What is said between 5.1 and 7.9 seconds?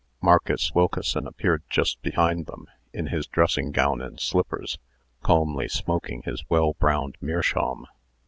calmly smoking his well browned Meerschaum.